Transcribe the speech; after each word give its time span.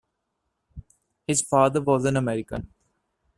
His 1.27 1.43
father 1.43 1.79
was 1.79 2.05
an 2.05 2.17
American. 2.17 2.73